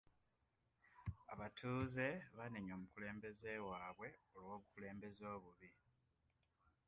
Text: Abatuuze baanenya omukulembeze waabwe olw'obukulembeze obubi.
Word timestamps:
Abatuuze 1.33 2.05
baanenya 2.37 2.71
omukulembeze 2.77 3.51
waabwe 3.67 4.09
olw'obukulembeze 4.37 5.23
obubi. 5.35 5.69